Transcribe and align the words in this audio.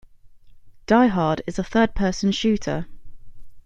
"Die 0.87 1.05
Hard" 1.09 1.43
is 1.45 1.59
a 1.59 1.63
third-person 1.63 2.31
shooter. 2.31 2.87